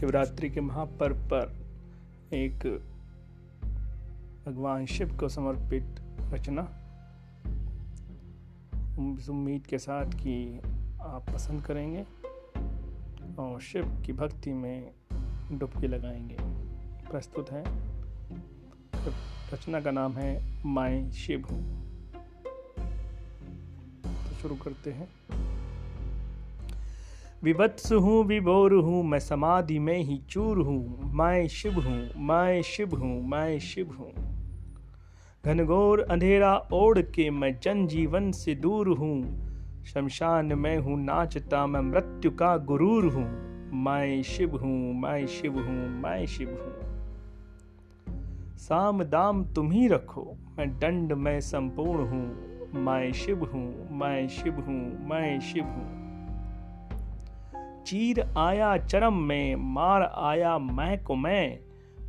[0.00, 1.66] शिवरात्रि के महापर्व पर
[2.32, 2.58] एक
[4.46, 6.62] भगवान शिव को समर्पित रचना
[9.30, 10.60] उम्मीद के साथ कि
[11.02, 12.06] आप पसंद करेंगे
[13.38, 14.90] और शिव की भक्ति में
[15.52, 16.36] डुबकी लगाएँगे।
[17.10, 17.64] प्रस्तुत है।
[19.54, 21.42] रचना का नाम है माए शिव
[24.04, 25.08] तो शुरू करते हैं।
[27.44, 32.94] विवत्स हूँ विभोर हूँ, मैं समाधि में ही चूर हूँ। मैं शिव हूँ, मैं शिव
[32.94, 34.12] हूँ, मैं शिव हूँ।
[35.44, 39.22] घनघोर अंधेरा ओढ़ के मैं जन जीवन से दूर हूँ।
[39.84, 43.28] शमशान में हूँ, नाचता मैं मृत्यु का गुरूर हूँ।
[43.84, 46.88] मैं शिव हूँ, मैं शिव हूँ, मैं शिव हूँ।
[48.56, 54.54] साम दाम तुम ही रखो, मैं दंड में संपूर्ण हूँ। मैं शिव हूँ, मैं शिव
[54.54, 55.97] हूँ, मैं शिव हूँ।
[57.88, 61.58] चीर आया चरम में, मार आया मैं को मैं।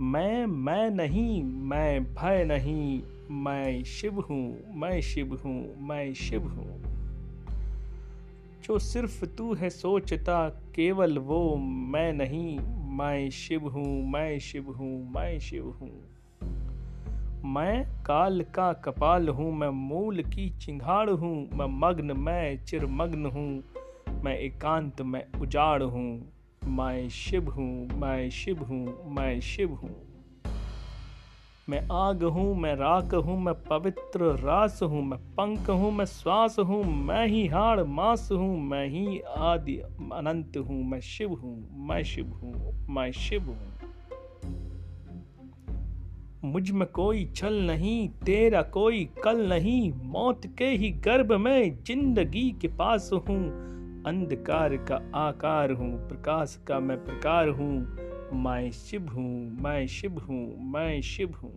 [0.00, 6.82] मैं मैं नहीं, मैं भय नहीं, मैं शिव हूँ, मैं शिव हूँ, मैं शिव हूँ।
[8.62, 12.58] जो सिर्फ़ तू है सोचता, केवल वो मैं नहीं,
[12.96, 15.92] मैं शिव हूँ, मैं शिव हूँ, मैं शिव हूँ।
[17.44, 23.62] मैं काल का कपाल हूँ, मैं मूल की चिंगाड़ हूँ, मैं मग्न, मैं चिरमग्न हूँ।
[24.24, 26.32] मैं एकांत में उजाड़ हूँ
[26.68, 29.94] मैं शिव हूँ मैं शिव हूँ मैं शिव हूँ
[31.68, 36.58] मैं आग हूँ मैं राख हूँ मैं पवित्र रास हूँ मैं पंख हूँ मैं श्वास
[36.58, 39.76] हूँ मैं ही हाड़ मास हूँ मैं ही आदि
[40.12, 41.56] अनंत हूँ मैं शिव हूँ
[41.88, 43.72] मैं शिव हूँ मैं शिव हूँ
[46.44, 52.68] मुझमें कोई छल नहीं तेरा कोई कल नहीं मौत के ही गर्भ में ज़िंदगी के
[52.68, 53.72] पास हूँ
[54.06, 57.96] अंधकार का आकार हूँ, प्रकाश का मैं प्रकार हूँ।
[58.34, 61.52] मैं शिव हूँ, मैं शिव हूँ, मैं शिव हूँ।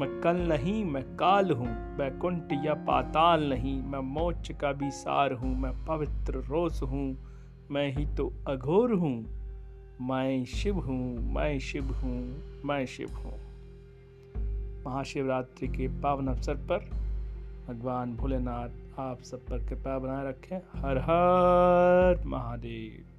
[0.00, 5.32] मैं कल नहीं, मैं काल हूँ बैकुंठ या पाताल नहीं। मैं मोच का भी सार
[5.32, 7.16] हूँ, मैं पवित्र रोस हूँ।
[7.70, 9.26] मैं ही तो अघोर हूँ।
[10.00, 13.34] मैं शिव हूँ, मैं शिव हूँ, मैं शिव हूँ।
[14.86, 17.07] महाशिवरात्रि के पावन अवसर पर
[17.68, 23.17] भगवान भोलेनाथ आप सब पर कृपा बनाए रखें। हर हर महादेव।